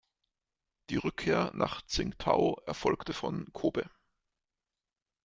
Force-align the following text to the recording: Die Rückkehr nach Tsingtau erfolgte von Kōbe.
Die 0.89 0.95
Rückkehr 0.97 1.51
nach 1.53 1.83
Tsingtau 1.83 2.55
erfolgte 2.65 3.13
von 3.13 3.45
Kōbe. 3.53 3.87